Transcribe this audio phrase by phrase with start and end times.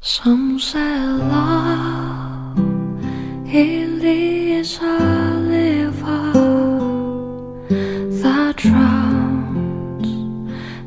[0.00, 2.56] Some say love
[3.46, 6.32] it is a liver
[8.22, 10.06] that drowns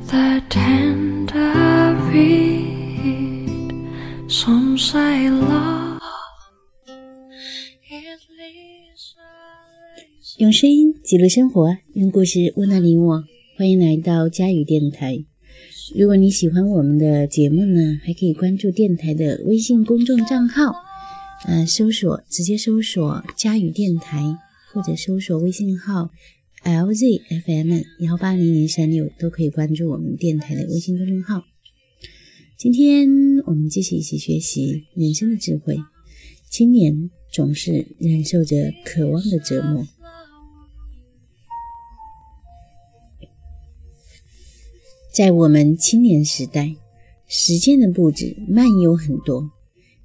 [0.07, 3.85] the tender reed.
[4.27, 5.99] Some say love
[7.89, 9.27] it leads a
[9.97, 13.25] lazy 用声音记录生活，用故事温暖你我。
[13.57, 15.25] 欢迎来到佳语电台。
[15.93, 20.73] 如果你喜欢我们的节目呢，还可以关注电台的微信公众账号，
[21.45, 24.37] 呃，搜索直接搜索“佳语电台”
[24.71, 26.09] 或者搜索微信号
[26.63, 31.43] “LZFM 幺八零零三六”，都可以关注我们电台的微信公众号。
[32.57, 33.09] 今天
[33.45, 35.77] 我们继续一起学习人生的智慧。
[36.49, 39.85] 青年总是忍受着渴望的折磨。
[45.13, 46.73] 在我们青年时代，
[47.27, 49.51] 时间的步子慢悠很多，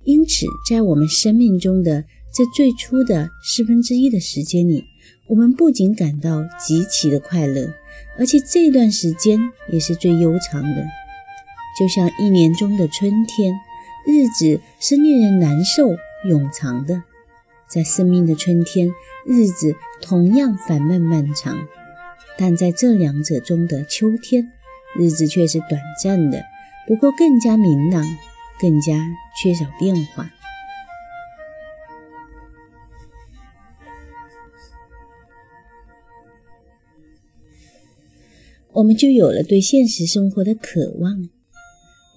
[0.03, 2.03] 因此在我们生命中的
[2.35, 4.83] 这最初的四分之一的时间里，
[5.29, 7.73] 我们不仅感到极其的快乐，
[8.19, 9.39] 而且这段时间
[9.71, 10.85] 也是最悠长的。
[11.79, 13.55] 就像一年中的春天，
[14.05, 15.95] 日子是令人难受
[16.29, 17.01] 永长的。
[17.69, 18.91] 在生命的春天，
[19.25, 21.57] 日子同样烦闷漫长，
[22.37, 24.51] 但在这两者中的秋天，
[24.99, 26.43] 日子却是短暂的，
[26.87, 28.05] 不过更加明朗，
[28.61, 29.07] 更加
[29.41, 30.31] 缺少变化。
[38.73, 41.29] 我们就有了对现实生活的渴望，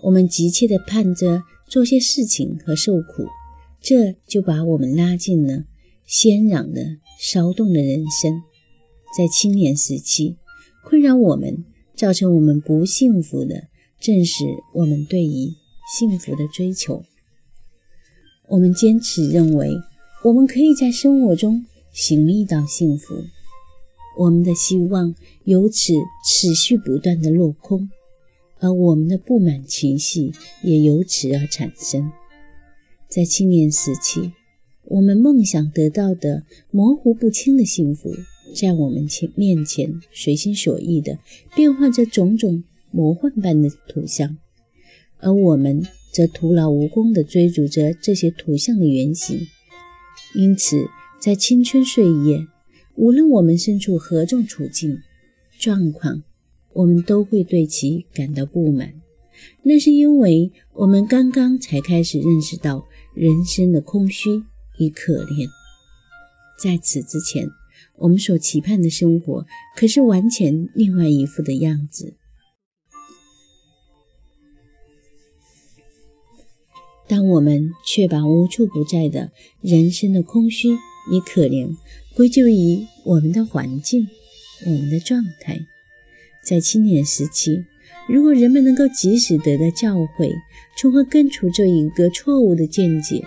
[0.03, 3.27] 我们急切地盼着做些事情和受苦，
[3.80, 5.63] 这就把我们拉进了
[6.05, 8.44] 喧嚷的、骚动的人生。
[9.17, 10.38] 在青年时期，
[10.83, 11.63] 困扰我们。
[12.00, 13.67] 造成我们不幸福的，
[14.00, 15.53] 正是我们对于
[15.97, 17.03] 幸福的追求。
[18.47, 19.69] 我们坚持认为，
[20.23, 23.25] 我们可以在生活中寻觅到幸福，
[24.18, 25.13] 我们的希望
[25.44, 25.91] 由此
[26.25, 27.90] 持续不断的落空，
[28.59, 30.31] 而我们的不满情绪
[30.63, 32.09] 也由此而产生。
[33.09, 34.31] 在青年时期，
[34.85, 38.16] 我们梦想得到的模糊不清的幸福。
[38.54, 41.20] 在我们前面前随心所欲地
[41.56, 44.38] 变换着种种魔幻般的图像，
[45.20, 49.40] 而我们则徒劳无功地追逐着这些图像的原型。
[50.36, 50.88] 因此，
[51.20, 52.46] 在青春岁月，
[52.96, 55.00] 无论我们身处何种处境、
[55.58, 56.24] 状况，
[56.74, 58.94] 我们都会对其感到不满。
[59.64, 62.86] 那是因为我们刚刚才开始认识到
[63.16, 64.44] 人生的空虚
[64.80, 65.48] 与可怜。
[66.62, 67.48] 在此之前，
[68.00, 69.46] 我们所期盼的生活，
[69.76, 72.16] 可是完全另外一副的样子。
[77.08, 80.70] 当我们却把无处不在的人生的空虚
[81.12, 81.76] 与可怜
[82.16, 84.08] 归咎于我们的环境、
[84.66, 85.60] 我们的状态，
[86.44, 87.66] 在青年时期，
[88.08, 90.31] 如果人们能够及时得到教诲，
[90.78, 93.26] 从而根除这一个错误的见解。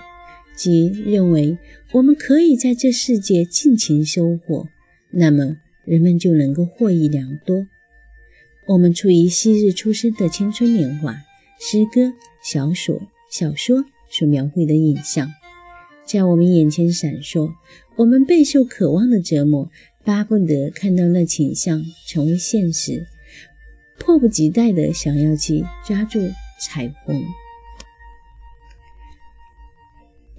[0.55, 1.59] 即认为
[1.93, 4.69] 我们可以在这世界尽情收获，
[5.11, 7.67] 那么人们就能够获益良多。
[8.69, 11.15] 我们处于昔日出生的青春年华，
[11.59, 12.13] 诗歌、
[12.45, 15.33] 小说、小说所描绘的影像
[16.07, 17.51] 在我们眼前闪烁，
[17.97, 19.71] 我们备受渴望的折磨，
[20.05, 23.07] 巴不得看到那景象成为现实，
[23.99, 26.21] 迫不及待地想要去抓住
[26.61, 27.23] 彩虹。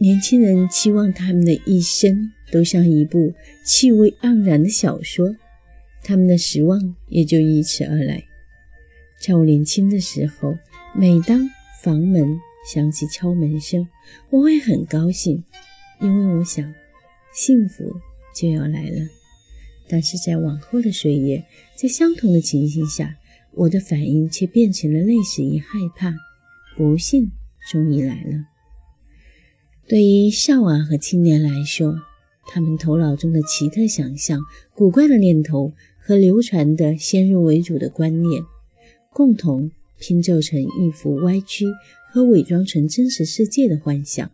[0.03, 3.33] 年轻人期望他们的一生都像一部
[3.63, 5.33] 气味盎然的小说，
[6.03, 8.21] 他们的失望也就因此而来。
[9.21, 10.57] 在我年轻的时候，
[10.93, 11.49] 每当
[11.81, 12.37] 房门
[12.69, 13.87] 响起敲门声，
[14.29, 15.41] 我会很高兴，
[16.01, 16.73] 因为我想
[17.33, 17.89] 幸福
[18.35, 19.07] 就要来了。
[19.87, 21.41] 但是在往后的岁月，
[21.77, 23.15] 在相同的情形下，
[23.53, 26.13] 我的反应却变成了类似于害怕，
[26.75, 27.31] 不幸
[27.71, 28.52] 终于来了。
[29.85, 31.95] 对于少娃和青年来说，
[32.47, 34.39] 他们头脑中的奇特想象、
[34.73, 38.43] 古怪的念头和流传的先入为主的观念，
[39.11, 41.65] 共同拼凑成一幅歪曲
[42.11, 44.31] 和伪装成真实世界的幻想。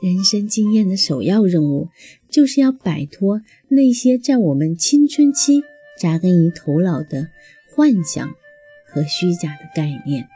[0.00, 1.88] 人生经验的首要任务，
[2.30, 5.62] 就是要摆脱那些在我们青春期
[5.98, 7.30] 扎根于头脑的
[7.74, 8.32] 幻想
[8.86, 10.28] 和虚假的概念。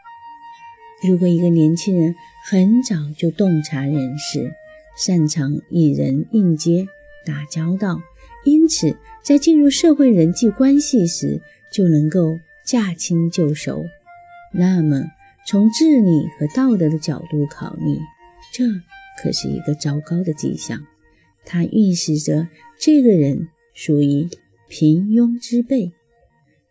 [1.07, 2.15] 如果一个年轻人
[2.49, 4.53] 很早就洞察人世，
[4.97, 6.87] 擅长与人应接
[7.27, 8.01] 打交道，
[8.45, 11.41] 因此在进入社会人际关系时
[11.73, 13.85] 就能够驾轻就熟，
[14.53, 15.03] 那么
[15.47, 17.99] 从智力和道德的角度考虑，
[18.53, 18.65] 这
[19.21, 20.87] 可是一个糟糕的迹象。
[21.45, 22.47] 它预示着
[22.79, 24.29] 这个人属于
[24.69, 25.93] 平庸之辈。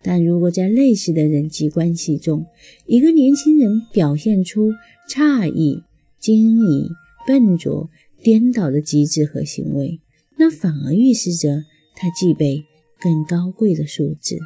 [0.04, 2.46] 但如果在类似的人际关系中，
[2.86, 4.72] 一个年轻人表现出
[5.10, 5.84] 诧异、
[6.20, 6.90] 惊疑、
[7.28, 7.90] 笨拙、
[8.22, 10.00] 颠倒的机智和行为，
[10.38, 11.64] 那反而预示着
[11.96, 12.66] 他具备
[13.00, 14.38] 更高贵的素质。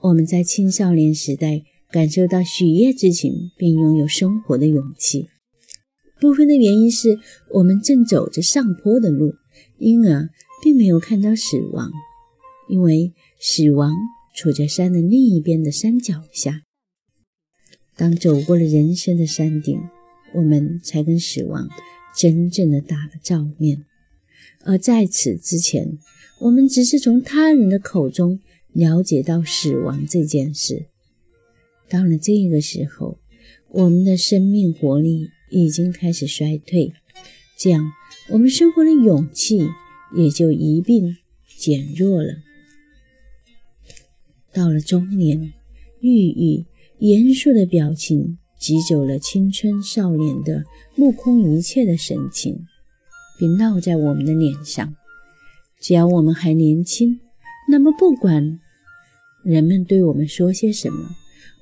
[0.00, 5.28] 我们在青少年时代感受到喜悦之情，并拥有生活的勇气。
[6.20, 7.18] 部分的原因是
[7.50, 9.34] 我们正走着上坡的路，
[9.78, 10.28] 因而
[10.62, 11.90] 并没有看到死亡，
[12.68, 13.92] 因为死亡
[14.36, 16.62] 处在山的另一边的山脚下。
[17.96, 19.80] 当走过了人生的山顶，
[20.34, 21.68] 我们才跟死亡
[22.16, 23.84] 真正的打了照面。
[24.64, 25.98] 而在此之前，
[26.40, 28.38] 我们只是从他人的口中
[28.72, 30.86] 了解到死亡这件事。
[31.88, 33.18] 到了这个时候，
[33.70, 35.28] 我们的生命活力。
[35.54, 36.94] 已经开始衰退，
[37.58, 37.92] 这样
[38.30, 39.68] 我们生活的勇气
[40.16, 41.14] 也就一并
[41.58, 42.36] 减弱了。
[44.52, 45.52] 到了中年，
[46.00, 46.64] 郁郁
[46.98, 50.64] 严肃的表情挤走了青春少年的
[50.94, 52.66] 目空一切的神情，
[53.38, 54.94] 并烙在我们的脸上。
[55.80, 57.20] 只要我们还年轻，
[57.68, 58.58] 那么不管
[59.44, 61.10] 人们对我们说些什么，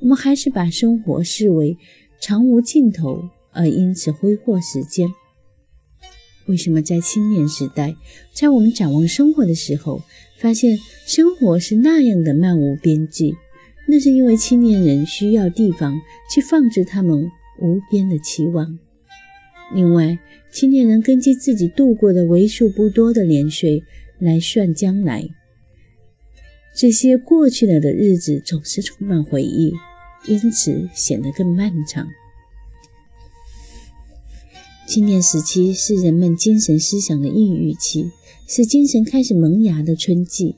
[0.00, 1.76] 我们还是把生活视为
[2.20, 3.30] 长无尽头。
[3.52, 5.08] 而因此挥霍时间。
[6.46, 7.94] 为什么在青年时代，
[8.32, 10.02] 在我们展望生活的时候，
[10.38, 13.36] 发现生活是那样的漫无边际？
[13.86, 16.00] 那是因为青年人需要地方
[16.32, 18.78] 去放置他们无边的期望。
[19.74, 20.18] 另外，
[20.50, 23.82] 青年人根据自己度过的为数不多的年岁
[24.18, 25.28] 来算将来，
[26.74, 29.72] 这些过去了的日子总是充满回忆，
[30.26, 32.08] 因此显得更漫长。
[34.90, 38.10] 青年时期是人们精神思想的孕育期，
[38.48, 40.56] 是精神开始萌芽的春季。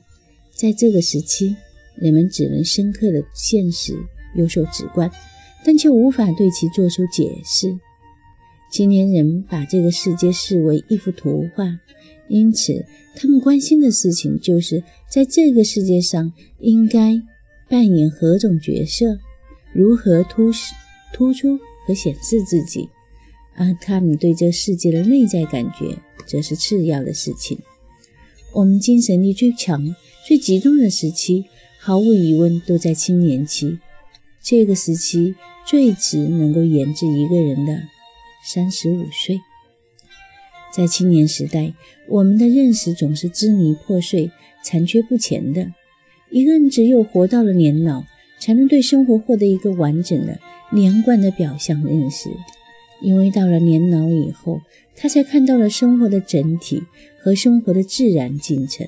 [0.55, 1.55] 在这个时期，
[1.93, 3.95] 人们只能深刻的现实
[4.35, 5.11] 有所直观，
[5.63, 7.77] 但却无法对其做出解释。
[8.71, 11.65] 青年人把这个世界视为一幅图画，
[12.27, 12.83] 因此
[13.15, 17.21] 他们关心的事情就是在这个世界上应该
[17.69, 19.19] 扮演何种角色，
[19.75, 20.49] 如何突
[21.13, 22.89] 突出和显示自己。
[23.55, 27.59] 而他们对这世界的内在感觉，则是次要的事情。
[28.51, 29.95] 我们精神力最强、
[30.27, 31.45] 最集中的时期，
[31.79, 33.79] 毫无疑问都在青年期。
[34.41, 35.35] 这个时期
[35.65, 37.83] 最迟能够研制一个人的
[38.45, 39.39] 三十五岁。
[40.75, 41.73] 在青年时代，
[42.09, 44.31] 我们的认识总是支离破碎、
[44.63, 45.71] 残缺不前的。
[46.29, 48.03] 一个人只有活到了年老，
[48.39, 50.39] 才能对生活获得一个完整的、
[50.71, 52.29] 连贯的表象认识。
[53.03, 54.61] 因为到了年老以后，
[54.95, 56.81] 他才看到了生活的整体
[57.19, 58.87] 和生活的自然进程。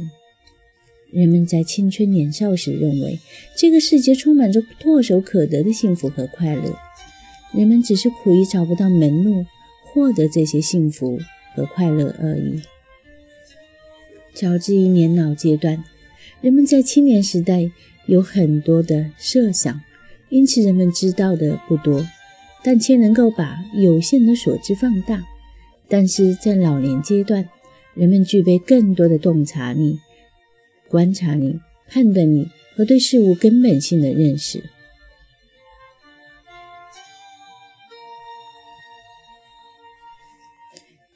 [1.12, 3.19] 人们在青春年少时认为
[3.57, 6.77] 这个世界充满着唾手可得的幸福和快乐，
[7.53, 9.45] 人们只是苦于找不到门路
[9.83, 11.19] 获得这些幸福
[11.53, 12.62] 和快乐而已。
[14.33, 15.83] 较之于年老阶段，
[16.39, 17.69] 人们在青年时代
[18.07, 19.81] 有很多的设想，
[20.29, 22.05] 因此人们知道的不多。
[22.65, 25.24] 但却能够把有限的所知放大，
[25.88, 27.48] 但是在老年阶段，
[27.93, 30.00] 人们具备更多的洞察力、
[30.89, 34.63] 观察力、判断力和对事物根本性的认识。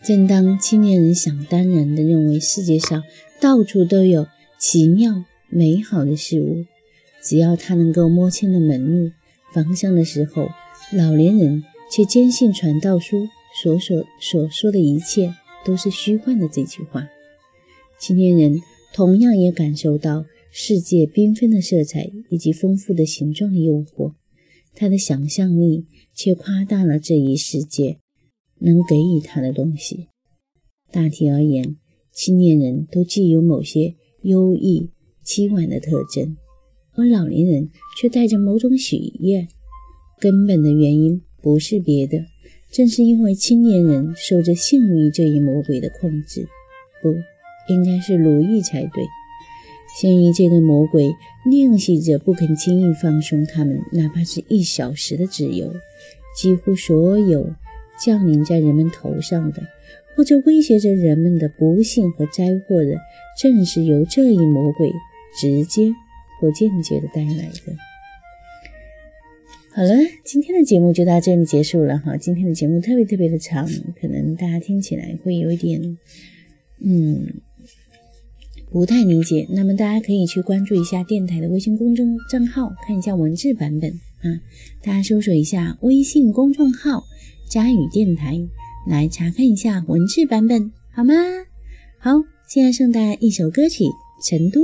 [0.04, 3.04] 正当青年人想当然地认为世界上
[3.40, 4.28] 到处都有
[4.60, 6.66] 奇妙美好的事物，
[7.24, 9.12] 只要他能够摸清了门路
[9.52, 10.50] 方向的时候，
[10.92, 13.28] 老年人却坚信传道书
[13.62, 17.08] 所所所说的一切都是虚幻的这句话。
[18.00, 18.60] 青年人
[18.92, 24.14] 同样也感受到世界缤纷的色彩以及丰富的形状的诱惑，
[24.74, 28.00] 他的想象力却夸大了这一世界
[28.58, 30.08] 能给予他的东西。
[30.92, 31.78] 大体而言，
[32.12, 33.94] 青年人都具有某些
[34.24, 34.90] 优异、
[35.24, 36.36] 凄婉的特征，
[36.94, 39.48] 而老年人却带着某种喜悦。
[40.20, 42.26] 根本的原因不是别的，
[42.72, 46.48] 正是因为青年人受着性欲这一魔鬼的控制，
[47.02, 47.16] 不
[47.72, 49.04] 应该是奴役才对。
[50.00, 51.10] 性欲这个魔鬼
[51.46, 55.74] 吝惜着不肯轻易放松他们哪怕是一小时的自由。
[56.38, 57.54] 几乎所有
[58.00, 59.64] 降临在人们头上的，
[60.16, 62.98] 或者威胁着人们的不幸和灾祸的，
[63.42, 64.92] 正是由这一魔鬼
[65.38, 65.92] 直接
[66.40, 67.89] 或间接的带来的。
[69.72, 69.90] 好了，
[70.26, 72.18] 今天的节目就到这里结束了哈。
[72.18, 73.66] 今天的节目特别特别的长，
[74.02, 75.98] 可能大家听起来会有一点，
[76.84, 77.42] 嗯，
[78.72, 79.48] 不太理解。
[79.52, 84.42] 那么大家可以去关注一下电台的微信公众账号，看一下文字版本啊。
[84.82, 87.06] 大家搜索一下微信公众号
[87.48, 88.38] “佳语电台”，
[88.90, 91.14] 来查看一下文字版本，好吗？
[92.00, 92.12] 好，
[92.50, 93.84] 现在送大家一首歌曲
[94.28, 94.60] 《成都》。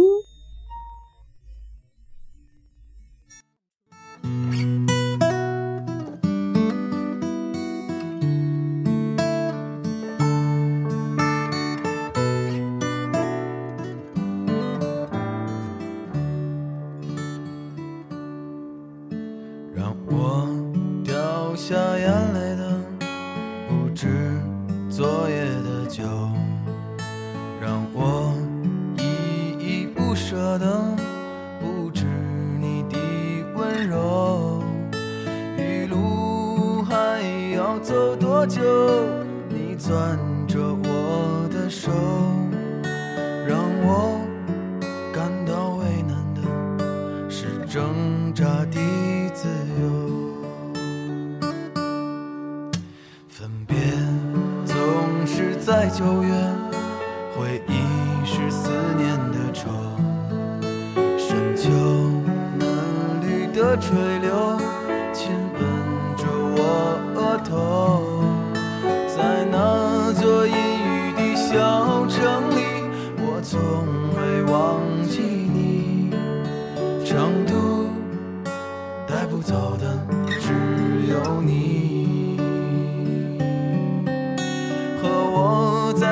[56.06, 56.30] 九月，
[57.36, 57.74] 回忆
[58.24, 59.72] 是思念的愁。
[61.18, 61.68] 深秋，
[62.60, 64.56] 嫩绿的垂柳
[65.12, 65.62] 亲吻
[66.16, 66.62] 着我
[67.16, 68.14] 额头。